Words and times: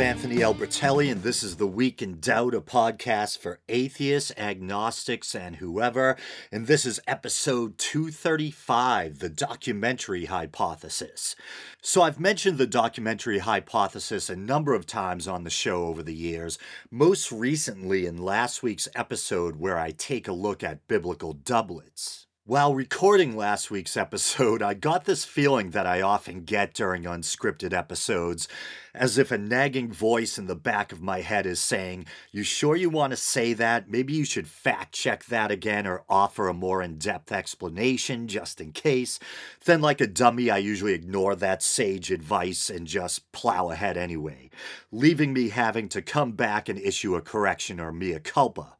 Anthony 0.00 0.36
Albertelli, 0.36 1.12
and 1.12 1.22
this 1.22 1.42
is 1.42 1.56
the 1.56 1.66
Week 1.66 2.00
in 2.00 2.20
Doubt, 2.20 2.54
a 2.54 2.62
podcast 2.62 3.36
for 3.36 3.60
atheists, 3.68 4.32
agnostics, 4.38 5.34
and 5.34 5.56
whoever. 5.56 6.16
And 6.50 6.66
this 6.66 6.86
is 6.86 7.00
episode 7.06 7.76
235 7.76 9.18
The 9.18 9.28
Documentary 9.28 10.24
Hypothesis. 10.24 11.36
So, 11.82 12.00
I've 12.00 12.18
mentioned 12.18 12.56
the 12.56 12.66
documentary 12.66 13.40
hypothesis 13.40 14.30
a 14.30 14.36
number 14.36 14.72
of 14.72 14.86
times 14.86 15.28
on 15.28 15.44
the 15.44 15.50
show 15.50 15.84
over 15.84 16.02
the 16.02 16.14
years, 16.14 16.58
most 16.90 17.30
recently 17.30 18.06
in 18.06 18.16
last 18.16 18.62
week's 18.62 18.88
episode 18.94 19.56
where 19.56 19.78
I 19.78 19.90
take 19.90 20.26
a 20.26 20.32
look 20.32 20.64
at 20.64 20.88
biblical 20.88 21.34
doublets. 21.34 22.26
While 22.50 22.74
recording 22.74 23.36
last 23.36 23.70
week's 23.70 23.96
episode, 23.96 24.60
I 24.60 24.74
got 24.74 25.04
this 25.04 25.24
feeling 25.24 25.70
that 25.70 25.86
I 25.86 26.00
often 26.00 26.42
get 26.42 26.74
during 26.74 27.04
unscripted 27.04 27.72
episodes, 27.72 28.48
as 28.92 29.18
if 29.18 29.30
a 29.30 29.38
nagging 29.38 29.92
voice 29.92 30.36
in 30.36 30.48
the 30.48 30.56
back 30.56 30.90
of 30.90 31.00
my 31.00 31.20
head 31.20 31.46
is 31.46 31.60
saying, 31.60 32.06
You 32.32 32.42
sure 32.42 32.74
you 32.74 32.90
want 32.90 33.12
to 33.12 33.16
say 33.16 33.52
that? 33.52 33.88
Maybe 33.88 34.14
you 34.14 34.24
should 34.24 34.48
fact 34.48 34.96
check 34.96 35.26
that 35.26 35.52
again 35.52 35.86
or 35.86 36.02
offer 36.08 36.48
a 36.48 36.52
more 36.52 36.82
in 36.82 36.98
depth 36.98 37.30
explanation 37.30 38.26
just 38.26 38.60
in 38.60 38.72
case. 38.72 39.20
Then, 39.64 39.80
like 39.80 40.00
a 40.00 40.08
dummy, 40.08 40.50
I 40.50 40.58
usually 40.58 40.94
ignore 40.94 41.36
that 41.36 41.62
sage 41.62 42.10
advice 42.10 42.68
and 42.68 42.84
just 42.84 43.30
plow 43.30 43.70
ahead 43.70 43.96
anyway, 43.96 44.50
leaving 44.90 45.32
me 45.32 45.50
having 45.50 45.88
to 45.90 46.02
come 46.02 46.32
back 46.32 46.68
and 46.68 46.80
issue 46.80 47.14
a 47.14 47.20
correction 47.20 47.78
or 47.78 47.92
mea 47.92 48.18
culpa. 48.18 48.74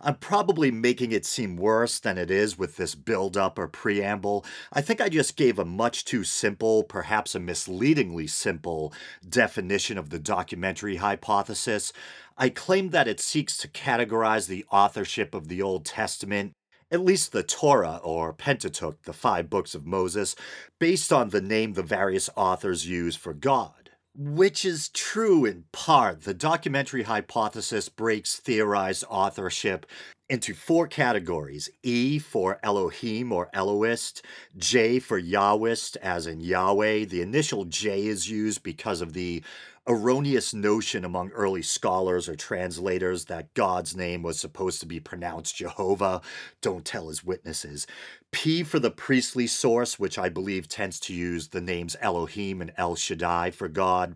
I'm 0.00 0.16
probably 0.16 0.70
making 0.70 1.12
it 1.12 1.24
seem 1.26 1.56
worse 1.56 1.98
than 1.98 2.18
it 2.18 2.30
is 2.30 2.58
with 2.58 2.76
this 2.76 2.94
build 2.94 3.36
up 3.36 3.58
or 3.58 3.68
preamble. 3.68 4.44
I 4.72 4.80
think 4.80 5.00
I 5.00 5.08
just 5.08 5.36
gave 5.36 5.58
a 5.58 5.64
much 5.64 6.04
too 6.04 6.24
simple, 6.24 6.82
perhaps 6.84 7.34
a 7.34 7.40
misleadingly 7.40 8.26
simple, 8.26 8.92
definition 9.28 9.98
of 9.98 10.10
the 10.10 10.18
documentary 10.18 10.96
hypothesis. 10.96 11.92
I 12.36 12.48
claim 12.48 12.90
that 12.90 13.08
it 13.08 13.20
seeks 13.20 13.56
to 13.58 13.68
categorize 13.68 14.46
the 14.46 14.64
authorship 14.70 15.34
of 15.34 15.48
the 15.48 15.62
Old 15.62 15.84
Testament 15.84 16.54
at 16.90 17.04
least 17.04 17.32
the 17.32 17.42
Torah 17.42 18.00
or 18.02 18.32
Pentateuch, 18.32 19.02
the 19.02 19.12
five 19.12 19.48
books 19.48 19.74
of 19.74 19.86
Moses, 19.86 20.34
based 20.78 21.12
on 21.12 21.28
the 21.28 21.40
name 21.40 21.74
the 21.74 21.82
various 21.82 22.28
authors 22.36 22.88
use 22.88 23.14
for 23.16 23.32
God. 23.32 23.79
Which 24.16 24.64
is 24.64 24.88
true 24.88 25.44
in 25.44 25.64
part. 25.72 26.24
The 26.24 26.34
documentary 26.34 27.04
hypothesis 27.04 27.88
breaks 27.88 28.36
theorized 28.36 29.04
authorship 29.08 29.86
into 30.28 30.54
four 30.54 30.86
categories 30.86 31.70
E 31.82 32.18
for 32.18 32.58
Elohim 32.62 33.32
or 33.32 33.50
Elohist, 33.52 34.24
J 34.56 34.98
for 34.98 35.20
Yahwist, 35.20 35.96
as 35.96 36.26
in 36.26 36.40
Yahweh. 36.40 37.04
The 37.04 37.22
initial 37.22 37.64
J 37.64 38.06
is 38.06 38.28
used 38.28 38.62
because 38.62 39.00
of 39.00 39.12
the 39.12 39.42
erroneous 39.90 40.54
notion 40.54 41.04
among 41.04 41.32
early 41.32 41.62
scholars 41.62 42.28
or 42.28 42.36
translators 42.36 43.24
that 43.24 43.52
God's 43.54 43.96
name 43.96 44.22
was 44.22 44.38
supposed 44.38 44.78
to 44.80 44.86
be 44.86 45.00
pronounced 45.00 45.56
Jehovah. 45.56 46.20
Don't 46.60 46.84
tell 46.84 47.08
his 47.08 47.24
witnesses. 47.24 47.88
P 48.30 48.62
for 48.62 48.78
the 48.78 48.92
priestly 48.92 49.48
source, 49.48 49.98
which 49.98 50.16
I 50.16 50.28
believe 50.28 50.68
tends 50.68 51.00
to 51.00 51.12
use 51.12 51.48
the 51.48 51.60
names 51.60 51.96
Elohim 52.00 52.60
and 52.60 52.72
El 52.76 52.94
Shaddai 52.94 53.50
for 53.50 53.68
God. 53.68 54.14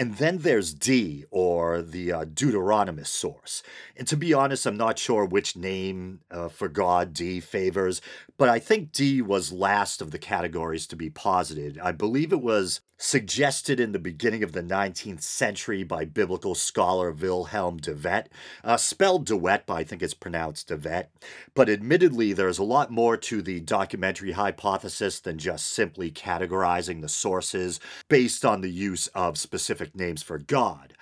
And 0.00 0.16
then 0.16 0.38
there's 0.38 0.72
D, 0.72 1.26
or 1.30 1.82
the 1.82 2.10
uh, 2.10 2.24
Deuteronomist 2.24 3.08
source. 3.08 3.62
And 3.98 4.08
to 4.08 4.16
be 4.16 4.32
honest, 4.32 4.64
I'm 4.64 4.78
not 4.78 4.98
sure 4.98 5.26
which 5.26 5.56
name 5.56 6.20
uh, 6.30 6.48
for 6.48 6.68
God 6.68 7.12
D 7.12 7.38
favors, 7.38 8.00
but 8.38 8.48
I 8.48 8.60
think 8.60 8.92
D 8.92 9.20
was 9.20 9.52
last 9.52 10.00
of 10.00 10.10
the 10.10 10.18
categories 10.18 10.86
to 10.86 10.96
be 10.96 11.10
posited. 11.10 11.78
I 11.78 11.92
believe 11.92 12.32
it 12.32 12.40
was 12.40 12.80
suggested 13.02 13.80
in 13.80 13.92
the 13.92 13.98
beginning 13.98 14.42
of 14.42 14.52
the 14.52 14.62
19th 14.62 15.22
century 15.22 15.82
by 15.82 16.04
biblical 16.04 16.54
scholar 16.54 17.10
Wilhelm 17.10 17.78
de 17.78 17.94
Wet, 17.94 18.30
uh, 18.62 18.76
spelled 18.76 19.24
de 19.24 19.34
Wette, 19.34 19.64
but 19.64 19.74
I 19.74 19.84
think 19.84 20.02
it's 20.02 20.12
pronounced 20.12 20.68
de 20.68 20.76
Wet. 20.76 21.10
But 21.54 21.70
admittedly, 21.70 22.34
there's 22.34 22.58
a 22.58 22.62
lot 22.62 22.90
more 22.90 23.16
to 23.16 23.40
the 23.40 23.60
documentary 23.60 24.32
hypothesis 24.32 25.18
than 25.18 25.38
just 25.38 25.68
simply 25.68 26.10
categorizing 26.10 27.00
the 27.00 27.08
sources 27.08 27.80
based 28.08 28.44
on 28.44 28.60
the 28.60 28.70
use 28.70 29.06
of 29.08 29.38
specific 29.38 29.89
names 29.94 30.22
for 30.22 30.38
God. 30.38 30.94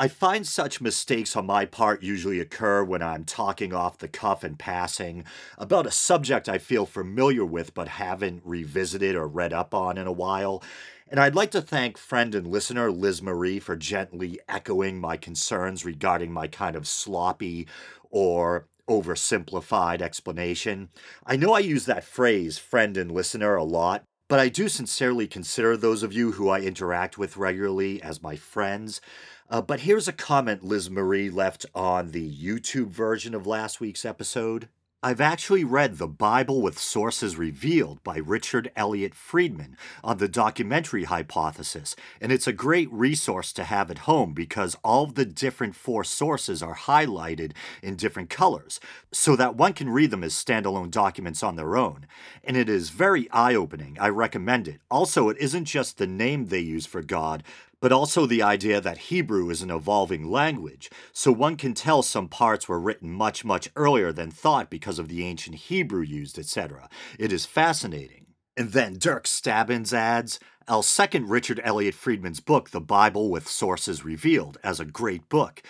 I 0.00 0.08
find 0.08 0.44
such 0.44 0.80
mistakes 0.80 1.36
on 1.36 1.46
my 1.46 1.64
part 1.64 2.02
usually 2.02 2.40
occur 2.40 2.82
when 2.82 3.02
I'm 3.02 3.24
talking 3.24 3.72
off 3.72 3.98
the 3.98 4.08
cuff 4.08 4.42
and 4.42 4.58
passing 4.58 5.24
about 5.58 5.86
a 5.86 5.92
subject 5.92 6.48
I 6.48 6.58
feel 6.58 6.86
familiar 6.86 7.44
with 7.44 7.72
but 7.72 7.86
haven't 7.86 8.42
revisited 8.44 9.14
or 9.14 9.28
read 9.28 9.52
up 9.52 9.72
on 9.74 9.98
in 9.98 10.08
a 10.08 10.12
while. 10.12 10.62
And 11.08 11.20
I'd 11.20 11.34
like 11.34 11.50
to 11.52 11.60
thank 11.60 11.98
friend 11.98 12.34
and 12.34 12.46
listener 12.46 12.90
Liz 12.90 13.22
Marie 13.22 13.60
for 13.60 13.76
gently 13.76 14.40
echoing 14.48 14.98
my 14.98 15.16
concerns 15.16 15.84
regarding 15.84 16.32
my 16.32 16.48
kind 16.48 16.74
of 16.74 16.88
sloppy 16.88 17.68
or 18.10 18.66
oversimplified 18.88 20.02
explanation. 20.02 20.88
I 21.24 21.36
know 21.36 21.52
I 21.52 21.60
use 21.60 21.84
that 21.84 22.02
phrase, 22.02 22.58
friend 22.58 22.96
and 22.96 23.12
listener, 23.12 23.54
a 23.56 23.62
lot, 23.62 24.04
but 24.32 24.40
I 24.40 24.48
do 24.48 24.66
sincerely 24.66 25.26
consider 25.26 25.76
those 25.76 26.02
of 26.02 26.14
you 26.14 26.32
who 26.32 26.48
I 26.48 26.60
interact 26.60 27.18
with 27.18 27.36
regularly 27.36 28.02
as 28.02 28.22
my 28.22 28.34
friends. 28.34 29.02
Uh, 29.50 29.60
but 29.60 29.80
here's 29.80 30.08
a 30.08 30.12
comment 30.14 30.64
Liz 30.64 30.88
Marie 30.88 31.28
left 31.28 31.66
on 31.74 32.12
the 32.12 32.34
YouTube 32.34 32.88
version 32.88 33.34
of 33.34 33.46
last 33.46 33.78
week's 33.78 34.06
episode. 34.06 34.70
I've 35.04 35.20
actually 35.20 35.64
read 35.64 35.98
The 35.98 36.06
Bible 36.06 36.62
with 36.62 36.78
Sources 36.78 37.36
Revealed 37.36 38.04
by 38.04 38.18
Richard 38.18 38.70
Elliott 38.76 39.16
Friedman 39.16 39.76
on 40.04 40.18
the 40.18 40.28
documentary 40.28 41.02
hypothesis, 41.04 41.96
and 42.20 42.30
it's 42.30 42.46
a 42.46 42.52
great 42.52 42.88
resource 42.92 43.52
to 43.54 43.64
have 43.64 43.90
at 43.90 44.06
home 44.06 44.32
because 44.32 44.76
all 44.84 45.06
the 45.06 45.24
different 45.24 45.74
four 45.74 46.04
sources 46.04 46.62
are 46.62 46.76
highlighted 46.76 47.50
in 47.82 47.96
different 47.96 48.30
colors 48.30 48.78
so 49.10 49.34
that 49.34 49.56
one 49.56 49.72
can 49.72 49.88
read 49.88 50.12
them 50.12 50.22
as 50.22 50.34
standalone 50.34 50.92
documents 50.92 51.42
on 51.42 51.56
their 51.56 51.76
own. 51.76 52.06
And 52.44 52.56
it 52.56 52.68
is 52.68 52.90
very 52.90 53.28
eye 53.32 53.56
opening. 53.56 53.96
I 53.98 54.08
recommend 54.08 54.68
it. 54.68 54.82
Also, 54.88 55.28
it 55.28 55.38
isn't 55.38 55.64
just 55.64 55.98
the 55.98 56.06
name 56.06 56.46
they 56.46 56.60
use 56.60 56.86
for 56.86 57.02
God, 57.02 57.42
but 57.82 57.92
also 57.92 58.24
the 58.26 58.42
idea 58.42 58.80
that 58.80 59.10
Hebrew 59.10 59.50
is 59.50 59.60
an 59.60 59.70
evolving 59.70 60.30
language, 60.30 60.88
so 61.12 61.32
one 61.32 61.56
can 61.56 61.74
tell 61.74 62.00
some 62.02 62.28
parts 62.28 62.68
were 62.68 62.78
written 62.78 63.10
much, 63.10 63.44
much 63.44 63.68
earlier 63.74 64.12
than 64.12 64.30
thought 64.30 64.70
because 64.70 65.00
of 65.00 65.08
the 65.08 65.26
ancient 65.26 65.56
Hebrew 65.56 66.02
used, 66.02 66.38
etc. 66.38 66.88
It 67.18 67.32
is 67.32 67.44
fascinating. 67.44 68.26
And 68.56 68.70
then 68.70 68.98
Dirk 68.98 69.26
Stabbins 69.26 69.92
adds, 69.92 70.38
I'll 70.68 70.84
second 70.84 71.28
Richard 71.28 71.60
Elliott 71.64 71.96
Friedman's 71.96 72.38
book, 72.38 72.70
The 72.70 72.80
Bible 72.80 73.30
with 73.30 73.48
Sources 73.48 74.04
Revealed, 74.04 74.58
as 74.62 74.78
a 74.78 74.84
great 74.84 75.28
book. 75.28 75.60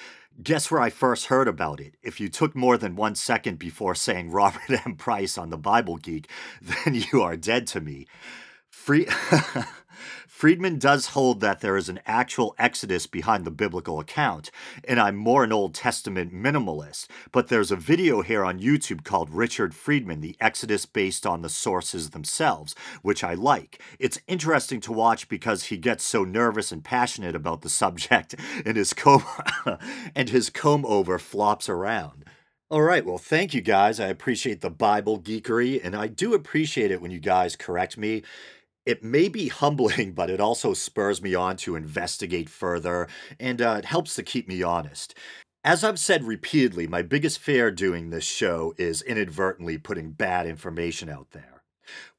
Guess 0.42 0.70
where 0.70 0.82
I 0.82 0.90
first 0.90 1.26
heard 1.26 1.48
about 1.48 1.80
it? 1.80 1.94
If 2.02 2.20
you 2.20 2.28
took 2.28 2.54
more 2.54 2.76
than 2.76 2.94
one 2.94 3.14
second 3.14 3.58
before 3.58 3.94
saying 3.94 4.30
Robert 4.32 4.84
M. 4.84 4.96
Price 4.96 5.38
on 5.38 5.48
the 5.48 5.56
Bible 5.56 5.96
Geek, 5.96 6.28
then 6.60 6.94
you 6.94 7.22
are 7.22 7.38
dead 7.38 7.66
to 7.68 7.80
me. 7.80 8.06
Free. 8.68 9.06
Friedman 10.42 10.80
does 10.80 11.06
hold 11.06 11.38
that 11.38 11.60
there 11.60 11.76
is 11.76 11.88
an 11.88 12.00
actual 12.04 12.56
Exodus 12.58 13.06
behind 13.06 13.44
the 13.44 13.50
biblical 13.52 14.00
account, 14.00 14.50
and 14.82 14.98
I'm 14.98 15.14
more 15.14 15.44
an 15.44 15.52
Old 15.52 15.72
Testament 15.72 16.34
minimalist, 16.34 17.06
but 17.30 17.46
there's 17.46 17.70
a 17.70 17.76
video 17.76 18.22
here 18.22 18.44
on 18.44 18.58
YouTube 18.58 19.04
called 19.04 19.30
Richard 19.30 19.72
Friedman, 19.72 20.20
the 20.20 20.34
Exodus 20.40 20.84
based 20.84 21.28
on 21.28 21.42
the 21.42 21.48
sources 21.48 22.10
themselves, 22.10 22.74
which 23.02 23.22
I 23.22 23.34
like. 23.34 23.80
It's 24.00 24.18
interesting 24.26 24.80
to 24.80 24.92
watch 24.92 25.28
because 25.28 25.66
he 25.66 25.76
gets 25.76 26.02
so 26.02 26.24
nervous 26.24 26.72
and 26.72 26.82
passionate 26.82 27.36
about 27.36 27.62
the 27.62 27.68
subject, 27.68 28.34
and 28.66 28.76
his 28.76 28.92
comb 28.92 29.22
and 30.16 30.28
his 30.28 30.50
comb 30.50 30.84
over 30.86 31.20
flops 31.20 31.68
around. 31.68 32.24
All 32.68 32.82
right, 32.82 33.06
well, 33.06 33.18
thank 33.18 33.54
you 33.54 33.60
guys. 33.60 34.00
I 34.00 34.08
appreciate 34.08 34.60
the 34.60 34.70
Bible 34.70 35.20
geekery, 35.20 35.80
and 35.80 35.94
I 35.94 36.08
do 36.08 36.34
appreciate 36.34 36.90
it 36.90 37.00
when 37.00 37.12
you 37.12 37.20
guys 37.20 37.54
correct 37.54 37.96
me 37.96 38.24
it 38.86 39.02
may 39.02 39.28
be 39.28 39.48
humbling, 39.48 40.12
but 40.14 40.30
it 40.30 40.40
also 40.40 40.74
spurs 40.74 41.22
me 41.22 41.34
on 41.34 41.56
to 41.58 41.76
investigate 41.76 42.48
further 42.48 43.08
and 43.38 43.60
uh, 43.60 43.76
it 43.78 43.84
helps 43.84 44.14
to 44.16 44.22
keep 44.22 44.48
me 44.48 44.62
honest. 44.62 45.14
As 45.64 45.84
I've 45.84 45.98
said 46.00 46.24
repeatedly, 46.24 46.88
my 46.88 47.02
biggest 47.02 47.38
fear 47.38 47.70
doing 47.70 48.10
this 48.10 48.24
show 48.24 48.74
is 48.78 49.00
inadvertently 49.02 49.78
putting 49.78 50.10
bad 50.10 50.46
information 50.46 51.08
out 51.08 51.30
there. 51.30 51.51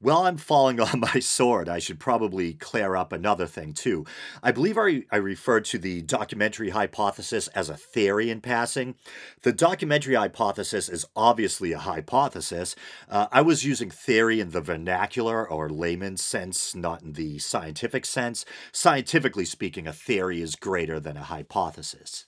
While 0.00 0.26
I'm 0.26 0.36
falling 0.36 0.80
on 0.80 1.00
my 1.00 1.20
sword, 1.20 1.68
I 1.68 1.78
should 1.78 1.98
probably 1.98 2.54
clear 2.54 2.96
up 2.96 3.12
another 3.12 3.46
thing 3.46 3.72
too. 3.72 4.04
I 4.42 4.52
believe 4.52 4.78
I, 4.78 5.04
I 5.10 5.16
referred 5.16 5.64
to 5.66 5.78
the 5.78 6.02
documentary 6.02 6.70
hypothesis 6.70 7.48
as 7.48 7.68
a 7.68 7.76
theory 7.76 8.30
in 8.30 8.40
passing. 8.40 8.94
The 9.42 9.52
documentary 9.52 10.14
hypothesis 10.14 10.88
is 10.88 11.06
obviously 11.16 11.72
a 11.72 11.78
hypothesis. 11.78 12.76
Uh, 13.08 13.26
I 13.32 13.42
was 13.42 13.64
using 13.64 13.90
theory 13.90 14.40
in 14.40 14.50
the 14.50 14.60
vernacular 14.60 15.48
or 15.48 15.68
layman's 15.68 16.22
sense, 16.22 16.74
not 16.74 17.02
in 17.02 17.12
the 17.12 17.38
scientific 17.38 18.04
sense. 18.04 18.44
Scientifically 18.72 19.44
speaking, 19.44 19.86
a 19.86 19.92
theory 19.92 20.40
is 20.40 20.56
greater 20.56 21.00
than 21.00 21.16
a 21.16 21.24
hypothesis. 21.24 22.26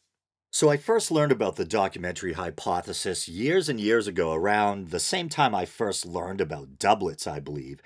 So, 0.59 0.71
I 0.71 0.79
first 0.79 1.11
learned 1.11 1.33
about 1.33 1.57
the 1.57 1.67
documentary 1.67 2.33
hypothesis 2.33 3.29
years 3.29 3.69
and 3.69 3.79
years 3.79 4.07
ago, 4.07 4.33
around 4.33 4.89
the 4.89 4.99
same 4.99 5.29
time 5.29 5.55
I 5.55 5.67
first 5.67 6.07
learned 6.07 6.41
about 6.41 6.79
doublets, 6.79 7.27
I 7.27 7.41
believe. 7.41 7.83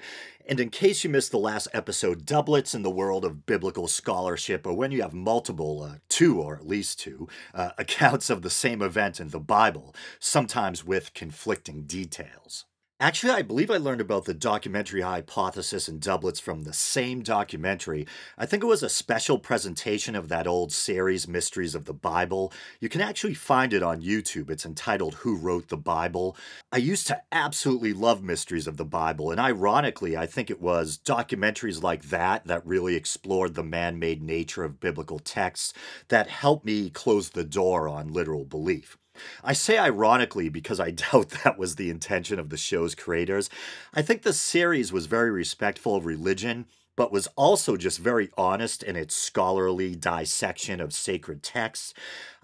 And 0.47 0.61
in 0.61 0.71
case 0.71 1.03
you 1.03 1.11
missed 1.11 1.33
the 1.33 1.39
last 1.41 1.67
episode, 1.73 2.25
doublets 2.25 2.73
in 2.73 2.83
the 2.83 2.89
world 2.89 3.25
of 3.25 3.45
biblical 3.45 3.89
scholarship 3.89 4.69
are 4.69 4.73
when 4.73 4.93
you 4.93 5.03
have 5.03 5.13
multiple, 5.13 5.83
uh, 5.83 5.97
two 6.09 6.41
or 6.41 6.55
at 6.55 6.65
least 6.69 7.01
two, 7.01 7.29
uh, 7.53 7.71
accounts 7.79 8.31
of 8.31 8.43
the 8.43 8.51
same 8.51 8.83
event 8.83 9.19
in 9.19 9.31
the 9.31 9.41
Bible, 9.41 9.93
sometimes 10.21 10.85
with 10.85 11.13
conflicting 11.13 11.83
details. 11.83 12.67
Actually, 13.03 13.33
I 13.33 13.41
believe 13.41 13.71
I 13.71 13.79
learned 13.79 14.03
about 14.03 14.27
the 14.27 14.35
documentary 14.35 15.01
hypothesis 15.01 15.89
and 15.89 16.03
doublets 16.03 16.39
from 16.39 16.65
the 16.65 16.75
same 16.75 17.23
documentary. 17.23 18.07
I 18.37 18.45
think 18.45 18.63
it 18.63 18.67
was 18.67 18.83
a 18.83 18.91
special 18.91 19.39
presentation 19.39 20.15
of 20.15 20.29
that 20.29 20.47
old 20.47 20.71
series, 20.71 21.27
Mysteries 21.27 21.75
of 21.75 21.87
the 21.87 21.95
Bible. 21.95 22.53
You 22.79 22.91
can 22.91 23.01
actually 23.01 23.33
find 23.33 23.73
it 23.73 23.83
on 23.83 24.03
YouTube. 24.03 24.51
It's 24.51 24.67
entitled 24.67 25.15
Who 25.15 25.39
Wrote 25.39 25.69
the 25.69 25.79
Bible. 25.79 26.37
I 26.71 26.77
used 26.77 27.07
to 27.07 27.23
absolutely 27.33 27.95
love 27.95 28.23
Mysteries 28.23 28.67
of 28.67 28.77
the 28.77 28.85
Bible, 28.85 29.31
and 29.31 29.41
ironically, 29.41 30.15
I 30.15 30.27
think 30.27 30.51
it 30.51 30.61
was 30.61 31.01
documentaries 31.03 31.83
like 31.83 32.11
that 32.11 32.47
that 32.49 32.67
really 32.67 32.97
explored 32.97 33.55
the 33.55 33.63
man 33.63 33.99
made 33.99 34.23
nature 34.23 34.63
of 34.63 34.79
biblical 34.79 35.21
texts 35.21 35.73
that 36.09 36.29
helped 36.29 36.67
me 36.67 36.91
close 36.91 37.31
the 37.31 37.45
door 37.45 37.89
on 37.89 38.13
literal 38.13 38.45
belief. 38.45 38.99
I 39.43 39.53
say 39.53 39.79
ironically 39.79 40.49
because 40.49 40.81
I 40.81 40.91
doubt 41.13 41.31
that 41.45 41.59
was 41.59 41.77
the 41.77 41.91
intention 41.91 42.39
of 42.39 42.51
the 42.51 42.57
show's 42.57 42.95
creators. 42.95 43.51
I 43.95 44.03
think 44.03 44.23
the 44.23 44.33
series 44.33 44.93
was 44.93 45.07
very 45.07 45.31
respectful 45.31 45.97
of 45.97 46.07
religion, 46.07 46.67
but 46.97 47.13
was 47.13 47.29
also 47.37 47.77
just 47.77 47.99
very 47.99 48.31
honest 48.37 48.83
in 48.83 48.97
its 48.97 49.15
scholarly 49.15 49.95
dissection 49.95 50.81
of 50.81 50.93
sacred 50.93 51.43
texts. 51.43 51.95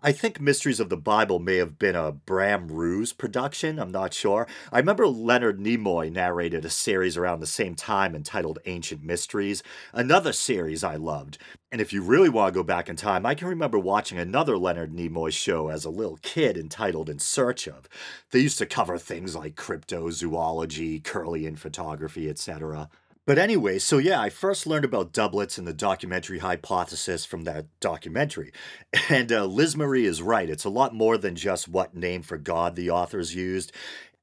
I 0.03 0.13
think 0.13 0.41
Mysteries 0.41 0.79
of 0.79 0.89
the 0.89 0.97
Bible 0.97 1.39
may 1.39 1.57
have 1.57 1.79
been 1.79 1.97
a 1.97 2.13
Bram 2.13 2.69
Ruse 2.69 3.13
production. 3.13 3.79
I'm 3.79 3.91
not 3.91 4.15
sure. 4.15 4.47
I 4.71 4.79
remember 4.79 5.07
Leonard 5.07 5.59
Nimoy 5.59 6.13
narrated 6.13 6.65
a 6.65 6.71
series 6.71 7.17
around 7.17 7.41
the 7.41 7.47
same 7.47 7.75
time 7.75 8.15
entitled 8.15 8.59
Ancient 8.67 9.03
Mysteries, 9.03 9.63
another 9.93 10.33
series 10.33 10.85
I 10.85 10.97
loved. 10.97 11.39
And 11.73 11.81
if 11.81 11.93
you 11.93 12.03
really 12.03 12.29
want 12.29 12.55
to 12.55 12.61
go 12.61 12.63
back 12.63 12.89
in 12.89 12.97
time, 12.97 13.27
I 13.27 13.35
can 13.35 13.49
remember 13.49 13.79
watching 13.79 14.19
another 14.19 14.57
Leonard 14.57 14.93
Nimoy 14.93 15.33
show 15.33 15.69
as 15.69 15.85
a 15.85 15.91
little 15.91 16.19
kid 16.23 16.57
entitled 16.57 17.09
In 17.09 17.19
Search 17.19 17.67
of. 17.67 17.89
They 18.31 18.41
used 18.41 18.59
to 18.59 18.67
cover 18.67 18.99
things 18.99 19.35
like 19.35 19.57
cryptozoology, 19.57 21.03
Kirlian 21.03 21.59
photography, 21.59 22.29
etc. 22.29 22.91
But 23.27 23.39
anyway, 23.39 23.81
so 23.81 23.99
yeah, 23.99 24.21
I 24.21 24.31
first 24.31 24.69
learned 24.69 24.85
about 24.85 25.13
doublets 25.13 25.59
and 25.59 25.67
the 25.67 25.73
documentary 25.73 26.39
hypothesis 26.39 27.25
from 27.25 27.43
that 27.45 27.67
documentary. 27.81 28.53
And 29.09 29.31
uh, 29.31 29.45
Liz 29.45 29.77
Marie 29.77 30.07
is 30.07 30.23
right. 30.23 30.49
It's 30.49 30.65
a 30.65 30.71
lot 30.71 30.95
more 30.95 31.19
than 31.19 31.37
just 31.37 31.69
what 31.69 31.95
name 31.95 32.23
for 32.23 32.39
God 32.39 32.75
the 32.75 32.91
authors 32.91 33.35
used. 33.35 33.73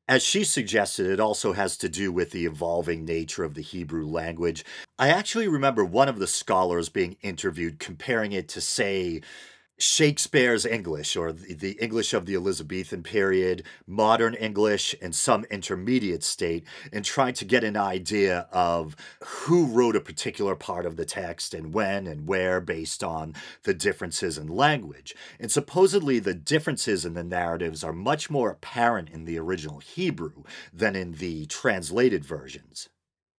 As 0.08 0.24
she 0.24 0.44
suggested, 0.44 1.08
it 1.08 1.20
also 1.20 1.54
has 1.54 1.78
to 1.78 1.90
do 1.90 2.12
with 2.12 2.32
the 2.32 2.46
evolving 2.46 3.06
nature 3.06 3.44
of 3.44 3.54
the 3.54 3.62
Hebrew 3.62 4.06
language. 4.06 4.66
I 5.00 5.10
actually 5.10 5.48
remember 5.48 5.86
one 5.86 6.10
of 6.10 6.20
the 6.20 6.28
scholars 6.28 6.90
being 6.90 7.16
interviewed 7.22 7.80
comparing 7.80 8.34
it 8.34 8.50
to, 8.50 8.62
say, 8.62 9.22
Shakespeare's 9.80 10.66
English, 10.66 11.16
or 11.16 11.34
the, 11.34 11.72
English 11.82 12.14
of 12.14 12.26
the 12.26 12.36
Elizabethan 12.36 13.04
period, 13.04 13.64
modern 13.88 14.36
English, 14.36 14.96
and 15.02 15.16
some 15.16 15.46
intermediate 15.46 16.24
state, 16.24 16.64
and 16.92 17.04
trying 17.04 17.34
to 17.34 17.46
get 17.46 17.64
an 17.64 17.76
idea 17.76 18.48
of 18.52 18.96
who 19.24 19.66
wrote 19.66 19.96
a 19.96 20.02
particular 20.02 20.56
part 20.56 20.86
of 20.86 20.96
the 20.96 21.06
text 21.06 21.54
and 21.54 21.74
when 21.74 22.08
and 22.08 22.28
where 22.28 22.62
based 22.62 23.04
on 23.04 23.34
the 23.64 23.74
differences 23.74 24.38
in 24.38 24.48
language. 24.48 25.16
And 25.40 25.52
supposedly, 25.52 26.20
the 26.20 26.36
differences 26.36 27.04
in 27.04 27.14
the 27.14 27.24
narratives 27.24 27.84
are 27.84 27.94
much 27.94 28.30
more 28.30 28.52
apparent 28.52 29.10
in 29.10 29.26
the 29.26 29.40
original 29.40 29.80
Hebrew 29.80 30.44
than 30.72 30.96
in 30.96 31.14
the 31.14 31.48
translated 31.48 32.24
versions. 32.24 32.90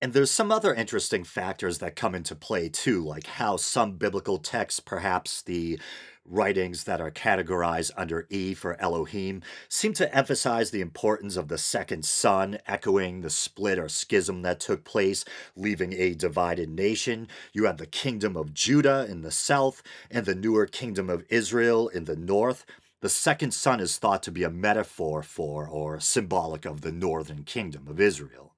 And 0.04 0.12
there's 0.12 0.30
some 0.30 0.52
other 0.52 0.74
interesting 0.74 1.24
factors 1.24 1.78
that 1.78 1.96
come 1.96 2.14
into 2.14 2.34
play 2.34 2.68
too, 2.68 3.02
like 3.02 3.26
how 3.26 3.56
some 3.56 3.92
biblical 3.92 4.36
texts, 4.36 4.78
perhaps 4.78 5.40
the 5.40 5.80
writings 6.26 6.84
that 6.84 7.00
are 7.00 7.10
categorized 7.10 7.90
under 7.96 8.26
E 8.28 8.52
for 8.52 8.78
Elohim 8.78 9.40
seem 9.66 9.94
to 9.94 10.14
emphasize 10.14 10.70
the 10.70 10.82
importance 10.82 11.38
of 11.38 11.48
the 11.48 11.56
second 11.56 12.04
son, 12.04 12.58
echoing 12.66 13.22
the 13.22 13.30
split 13.30 13.78
or 13.78 13.88
schism 13.88 14.42
that 14.42 14.60
took 14.60 14.84
place, 14.84 15.24
leaving 15.56 15.94
a 15.94 16.12
divided 16.12 16.68
nation. 16.68 17.26
You 17.54 17.64
have 17.64 17.78
the 17.78 17.86
kingdom 17.86 18.36
of 18.36 18.52
Judah 18.52 19.06
in 19.08 19.22
the 19.22 19.30
south 19.30 19.82
and 20.10 20.26
the 20.26 20.34
newer 20.34 20.66
kingdom 20.66 21.08
of 21.08 21.24
Israel 21.30 21.88
in 21.88 22.04
the 22.04 22.14
north. 22.14 22.66
The 23.00 23.08
second 23.08 23.54
son 23.54 23.80
is 23.80 23.96
thought 23.96 24.22
to 24.24 24.30
be 24.30 24.42
a 24.42 24.50
metaphor 24.50 25.22
for 25.22 25.66
or 25.66 25.98
symbolic 25.98 26.66
of 26.66 26.82
the 26.82 26.92
northern 26.92 27.44
kingdom 27.44 27.88
of 27.88 27.98
Israel. 27.98 28.50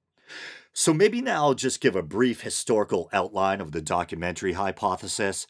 So 0.79 0.93
maybe 0.93 1.23
now 1.23 1.45
I'll 1.45 1.53
just 1.55 1.81
give 1.81 1.95
a 1.95 2.03
brief 2.03 2.41
historical 2.41 3.09
outline 3.11 3.61
of 3.61 3.71
the 3.71 3.81
documentary 3.81 4.53
hypothesis. 4.53 5.47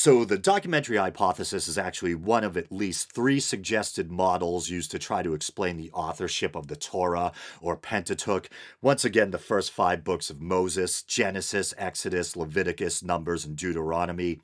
So, 0.00 0.24
the 0.24 0.38
documentary 0.38 0.96
hypothesis 0.96 1.66
is 1.66 1.76
actually 1.76 2.14
one 2.14 2.44
of 2.44 2.56
at 2.56 2.70
least 2.70 3.10
three 3.10 3.40
suggested 3.40 4.12
models 4.12 4.70
used 4.70 4.92
to 4.92 4.98
try 5.00 5.24
to 5.24 5.34
explain 5.34 5.76
the 5.76 5.90
authorship 5.90 6.54
of 6.54 6.68
the 6.68 6.76
Torah 6.76 7.32
or 7.60 7.76
Pentateuch. 7.76 8.48
Once 8.80 9.04
again, 9.04 9.32
the 9.32 9.38
first 9.38 9.72
five 9.72 10.04
books 10.04 10.30
of 10.30 10.40
Moses 10.40 11.02
Genesis, 11.02 11.74
Exodus, 11.76 12.36
Leviticus, 12.36 13.02
Numbers, 13.02 13.44
and 13.44 13.56
Deuteronomy. 13.56 14.38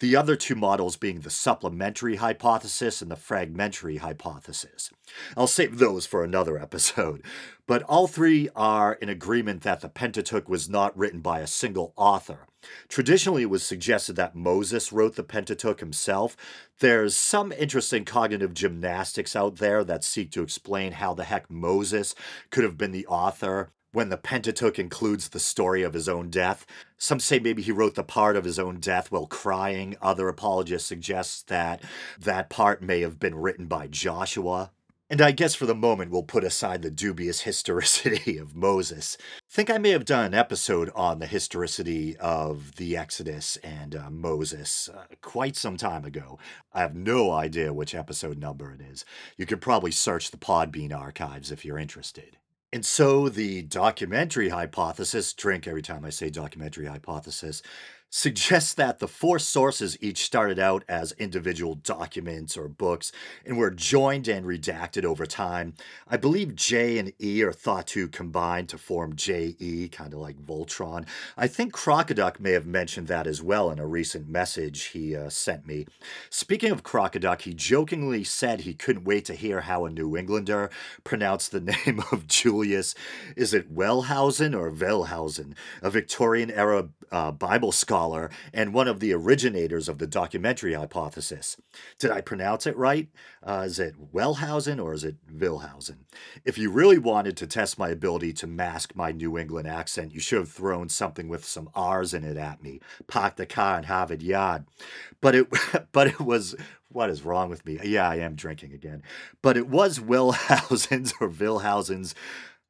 The 0.00 0.16
other 0.16 0.34
two 0.34 0.56
models 0.56 0.96
being 0.96 1.20
the 1.20 1.30
supplementary 1.30 2.16
hypothesis 2.16 3.00
and 3.00 3.08
the 3.08 3.14
fragmentary 3.14 3.98
hypothesis. 3.98 4.90
I'll 5.36 5.46
save 5.46 5.78
those 5.78 6.06
for 6.06 6.24
another 6.24 6.58
episode. 6.60 7.22
But 7.68 7.84
all 7.84 8.08
three 8.08 8.48
are 8.56 8.94
in 8.94 9.08
agreement 9.08 9.62
that 9.62 9.80
the 9.80 9.88
Pentateuch 9.88 10.48
was 10.48 10.68
not 10.68 10.98
written 10.98 11.20
by 11.20 11.38
a 11.38 11.46
single 11.46 11.92
author. 11.96 12.48
Traditionally, 12.88 13.42
it 13.42 13.50
was 13.50 13.64
suggested 13.64 14.16
that 14.16 14.34
Moses 14.34 14.92
wrote 14.92 15.16
the 15.16 15.22
Pentateuch 15.22 15.80
himself. 15.80 16.36
There's 16.80 17.14
some 17.16 17.52
interesting 17.52 18.04
cognitive 18.04 18.54
gymnastics 18.54 19.36
out 19.36 19.56
there 19.56 19.84
that 19.84 20.04
seek 20.04 20.30
to 20.32 20.42
explain 20.42 20.92
how 20.92 21.14
the 21.14 21.24
heck 21.24 21.50
Moses 21.50 22.14
could 22.50 22.64
have 22.64 22.76
been 22.76 22.92
the 22.92 23.06
author 23.06 23.70
when 23.92 24.10
the 24.10 24.16
Pentateuch 24.16 24.78
includes 24.78 25.28
the 25.28 25.40
story 25.40 25.82
of 25.82 25.94
his 25.94 26.08
own 26.08 26.30
death. 26.30 26.66
Some 26.98 27.20
say 27.20 27.38
maybe 27.38 27.62
he 27.62 27.72
wrote 27.72 27.94
the 27.94 28.04
part 28.04 28.36
of 28.36 28.44
his 28.44 28.58
own 28.58 28.80
death 28.80 29.10
while 29.10 29.26
crying. 29.26 29.96
Other 30.02 30.28
apologists 30.28 30.88
suggest 30.88 31.48
that 31.48 31.82
that 32.18 32.50
part 32.50 32.82
may 32.82 33.00
have 33.00 33.18
been 33.18 33.34
written 33.34 33.66
by 33.66 33.86
Joshua. 33.86 34.72
And 35.10 35.22
I 35.22 35.30
guess 35.30 35.54
for 35.54 35.64
the 35.64 35.74
moment 35.74 36.10
we'll 36.10 36.22
put 36.22 36.44
aside 36.44 36.82
the 36.82 36.90
dubious 36.90 37.40
historicity 37.48 38.36
of 38.36 38.54
Moses. 38.54 39.16
Think 39.50 39.70
I 39.70 39.78
may 39.78 39.90
have 39.90 40.04
done 40.04 40.26
an 40.26 40.34
episode 40.34 40.90
on 40.94 41.18
the 41.18 41.26
historicity 41.26 42.14
of 42.18 42.76
the 42.76 42.94
Exodus 42.94 43.56
and 43.58 43.96
uh, 43.96 44.10
Moses 44.10 44.90
uh, 44.92 45.04
quite 45.22 45.56
some 45.56 45.78
time 45.78 46.04
ago. 46.04 46.38
I 46.74 46.80
have 46.80 46.94
no 46.94 47.30
idea 47.30 47.72
which 47.72 47.94
episode 47.94 48.38
number 48.38 48.70
it 48.70 48.82
is. 48.82 49.06
You 49.38 49.46
could 49.46 49.62
probably 49.62 49.92
search 49.92 50.30
the 50.30 50.36
Podbean 50.36 50.94
archives 50.94 51.50
if 51.50 51.64
you're 51.64 51.78
interested. 51.78 52.36
And 52.72 52.84
so 52.84 53.30
the 53.30 53.62
documentary 53.62 54.50
hypothesis, 54.50 55.32
drink 55.32 55.66
every 55.66 55.80
time 55.80 56.04
I 56.04 56.10
say 56.10 56.28
documentary 56.28 56.84
hypothesis, 56.84 57.62
suggests 58.10 58.72
that 58.74 58.98
the 58.98 59.08
four 59.08 59.38
sources 59.38 59.98
each 60.00 60.24
started 60.24 60.58
out 60.58 60.82
as 60.88 61.12
individual 61.12 61.74
documents 61.74 62.56
or 62.56 62.68
books 62.68 63.12
and 63.44 63.58
were 63.58 63.70
joined 63.70 64.26
and 64.28 64.46
redacted 64.46 65.04
over 65.04 65.26
time. 65.26 65.74
I 66.08 66.16
believe 66.16 66.54
J 66.54 66.98
and 66.98 67.12
E 67.20 67.42
are 67.42 67.52
thought 67.52 67.86
to 67.88 68.08
combine 68.08 68.66
to 68.68 68.78
form 68.78 69.14
JE, 69.14 69.90
kind 69.92 70.14
of 70.14 70.20
like 70.20 70.38
Voltron. 70.38 71.06
I 71.36 71.46
think 71.48 71.74
Crocoduck 71.74 72.40
may 72.40 72.52
have 72.52 72.66
mentioned 72.66 73.08
that 73.08 73.26
as 73.26 73.42
well 73.42 73.70
in 73.70 73.78
a 73.78 73.86
recent 73.86 74.28
message 74.28 74.84
he 74.84 75.14
uh, 75.14 75.28
sent 75.28 75.66
me. 75.66 75.86
Speaking 76.30 76.70
of 76.70 76.82
Crocoduck, 76.82 77.42
he 77.42 77.52
jokingly 77.52 78.24
said 78.24 78.60
he 78.60 78.74
couldn't 78.74 79.04
wait 79.04 79.26
to 79.26 79.34
hear 79.34 79.60
how 79.62 79.84
a 79.84 79.90
New 79.90 80.16
Englander 80.16 80.70
pronounced 81.04 81.52
the 81.52 81.60
name 81.86 82.02
of 82.10 82.26
Julius. 82.58 82.94
Is 83.36 83.54
it 83.54 83.72
Wellhausen 83.72 84.52
or 84.52 84.70
Wellhausen, 84.70 85.54
a 85.80 85.90
Victorian 85.90 86.50
era 86.50 86.88
uh, 87.12 87.30
Bible 87.30 87.72
scholar? 87.72 88.30
and 88.52 88.74
one 88.74 88.88
of 88.88 88.98
the 88.98 89.12
originators 89.12 89.88
of 89.88 89.98
the 89.98 90.06
documentary 90.06 90.74
hypothesis. 90.74 91.56
Did 91.98 92.10
I 92.10 92.20
pronounce 92.20 92.66
it 92.66 92.76
right? 92.76 93.08
Uh, 93.42 93.62
is 93.66 93.78
it 93.78 94.12
Wellhausen 94.12 94.82
or 94.82 94.92
is 94.92 95.04
it 95.04 95.16
Wilhausen? 95.32 95.98
If 96.44 96.58
you 96.58 96.70
really 96.70 96.98
wanted 96.98 97.36
to 97.36 97.46
test 97.46 97.78
my 97.78 97.90
ability 97.90 98.32
to 98.34 98.46
mask 98.46 98.96
my 98.96 99.12
New 99.12 99.38
England 99.38 99.68
accent, 99.68 100.12
you 100.12 100.20
should 100.20 100.38
have 100.38 100.50
thrown 100.50 100.88
something 100.88 101.28
with 101.28 101.44
some 101.44 101.70
R's 101.74 102.12
in 102.14 102.24
it 102.24 102.36
at 102.36 102.62
me. 102.62 102.80
Park 103.06 103.36
the 103.36 103.46
car 103.46 103.76
and 103.78 104.10
it 104.10 104.22
yard. 104.22 104.64
But 105.20 105.34
it, 105.34 105.46
but 105.92 106.08
it 106.08 106.20
was 106.20 106.56
what 106.90 107.10
is 107.10 107.22
wrong 107.22 107.48
with 107.48 107.64
me? 107.66 107.78
Yeah, 107.82 108.08
I 108.08 108.16
am 108.16 108.34
drinking 108.34 108.72
again. 108.72 109.02
But 109.42 109.56
it 109.56 109.68
was 109.68 109.98
Wilhausen's 109.98 111.12
or 111.20 111.28
Wilhausen's 111.28 112.14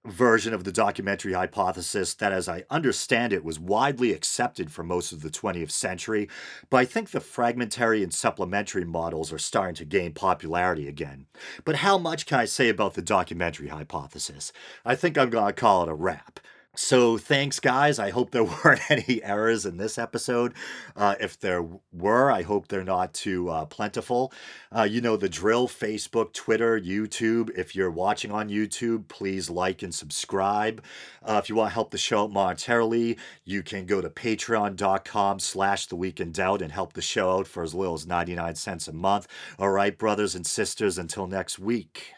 version 0.07 0.55
of 0.55 0.65
the 0.65 0.73
documentary 0.73 1.33
hypothesis 1.33 2.15
that, 2.15 2.33
as 2.33 2.49
I 2.49 2.65
understand 2.71 3.33
it, 3.33 3.45
was 3.45 3.59
widely 3.59 4.13
accepted 4.13 4.71
for 4.71 4.83
most 4.83 5.13
of 5.13 5.23
the 5.23 5.31
20th 5.31 5.71
century, 5.71 6.29
but 6.71 6.79
I 6.79 6.85
think 6.85 7.11
the 7.11 7.21
fragmentary 7.21 8.03
and 8.03 8.15
supplementary 8.15 8.85
models 8.85 9.33
are 9.33 9.39
starting 9.39 9.75
to 9.77 9.85
gain 9.85 10.15
popularity 10.15 10.89
again. 10.89 11.27
But 11.65 11.77
how 11.77 11.99
much 11.99 12.27
can 12.27 12.39
I 12.39 12.45
say 12.45 12.69
about 12.69 12.95
the 12.95 13.03
documentary 13.03 13.69
hypothesis? 13.69 14.53
I 14.85 14.95
think 14.95 15.19
I'm 15.19 15.31
going 15.31 15.47
to 15.47 15.53
call 15.53 15.83
it 15.83 15.91
a 15.91 15.95
wrap. 15.95 16.41
So 16.81 17.19
thanks, 17.19 17.59
guys. 17.59 17.99
I 17.99 18.11
hope 18.11 18.31
there 18.31 18.45
weren't 18.65 18.89
any 18.89 19.21
errors 19.25 19.67
in 19.67 19.79
this 19.79 19.99
episode. 19.99 20.55
Uh, 20.95 21.17
if 21.19 21.39
there 21.39 21.61
were, 21.93 22.31
I 22.31 22.43
hope 22.43 22.69
they're 22.69 22.85
not 22.85 23.13
too 23.13 23.49
uh, 23.51 23.65
plentiful. 23.65 24.33
Uh, 24.75 24.85
you 24.85 25.01
know 25.01 25.17
the 25.17 25.29
drill 25.29 25.67
Facebook, 25.67 26.33
Twitter, 26.33 26.81
YouTube. 26.81 27.51
If 27.59 27.75
you're 27.75 27.91
watching 27.91 28.31
on 28.31 28.49
YouTube, 28.49 29.09
please 29.09 29.51
like 29.51 29.83
and 29.83 29.93
subscribe. 29.93 30.85
Uh, 31.21 31.41
if 31.43 31.49
you 31.49 31.57
want 31.57 31.71
to 31.71 31.75
help 31.75 31.91
the 31.91 31.99
show 31.99 32.23
out 32.23 32.31
monetarily, 32.31 33.19
you 33.45 33.65
can 33.65 33.85
go 33.85 34.01
to 34.01 34.09
patreon.com 34.09 35.41
slash 35.41 35.87
the 35.87 35.97
week 35.97 36.21
in 36.21 36.31
doubt 36.31 36.63
and 36.63 36.71
help 36.71 36.93
the 36.93 37.03
show 37.03 37.39
out 37.39 37.49
for 37.49 37.65
as 37.65 37.75
little 37.75 37.95
as 37.95 38.07
99 38.07 38.55
cents 38.55 38.87
a 38.87 38.93
month. 38.93 39.27
All 39.59 39.71
right, 39.71 39.99
brothers 39.99 40.37
and 40.37 40.47
sisters, 40.47 40.97
until 40.97 41.27
next 41.27 41.59
week. 41.59 42.13